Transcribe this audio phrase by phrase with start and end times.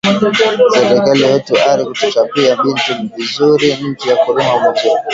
[0.73, 5.01] Serkali wetu ari tupachiya bintu bizuri nju ya kurima muzuri